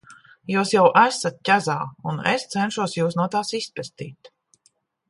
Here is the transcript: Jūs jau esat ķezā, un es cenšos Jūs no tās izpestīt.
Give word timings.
Jūs 0.51 0.71
jau 0.75 0.81
esat 1.01 1.37
ķezā, 1.49 1.77
un 2.13 2.19
es 2.35 2.49
cenšos 2.55 2.99
Jūs 3.03 3.21
no 3.21 3.31
tās 3.37 3.57
izpestīt. 3.63 4.35